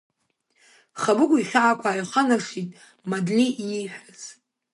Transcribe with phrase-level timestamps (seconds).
[1.01, 2.69] Хабыгә ихьаақәа ааиханаршҭит
[3.09, 4.21] Мадлеи ииҳәаз.